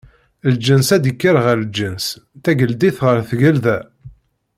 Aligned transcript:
Lǧens 0.53 0.89
ad 0.95 1.01
d-ikker 1.03 1.35
ɣer 1.45 1.57
lǧens, 1.65 2.05
tageldit 2.43 2.97
ɣer 3.05 3.17
tgelda. 3.29 3.77